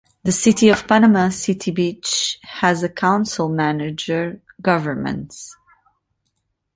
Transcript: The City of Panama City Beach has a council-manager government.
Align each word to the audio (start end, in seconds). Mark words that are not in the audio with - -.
The 0.23 0.31
City 0.31 0.69
of 0.69 0.87
Panama 0.87 1.29
City 1.29 1.69
Beach 1.69 2.39
has 2.41 2.81
a 2.81 2.89
council-manager 2.89 4.41
government. 4.59 5.35